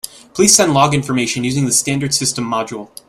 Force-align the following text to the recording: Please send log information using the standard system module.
Please 0.33 0.55
send 0.55 0.73
log 0.73 0.95
information 0.95 1.43
using 1.43 1.65
the 1.67 1.71
standard 1.71 2.11
system 2.11 2.43
module. 2.43 2.89